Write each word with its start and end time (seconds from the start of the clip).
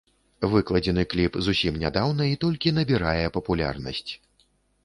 Выкладзены 0.53 1.03
кліп 1.11 1.37
зусім 1.47 1.77
нядаўна 1.83 2.23
і 2.33 2.39
толькі 2.47 2.75
набірае 2.79 3.25
папулярнасць. 3.37 4.09